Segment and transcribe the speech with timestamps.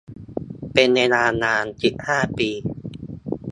[0.73, 2.49] เป็นเวลานาน สิบห้า ปี